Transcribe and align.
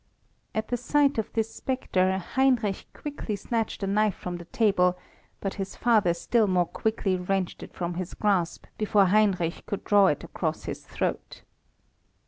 At 0.55 0.69
the 0.69 0.77
sight 0.77 1.19
of 1.19 1.31
this 1.33 1.53
spectre, 1.53 2.17
Heinrich 2.17 2.87
quickly 2.91 3.35
snatched 3.35 3.83
a 3.83 3.85
knife 3.85 4.15
from 4.15 4.37
the 4.37 4.45
table, 4.45 4.97
but 5.39 5.53
his 5.61 5.75
father 5.75 6.15
still 6.15 6.47
more 6.47 6.65
quickly 6.65 7.15
wrenched 7.17 7.61
it 7.61 7.75
from 7.75 7.93
his 7.93 8.15
grasp 8.15 8.65
before 8.79 9.05
Heinrich 9.05 9.63
could 9.67 9.83
draw 9.83 10.07
it 10.07 10.23
across 10.23 10.63
his 10.63 10.83
throat. 10.83 11.43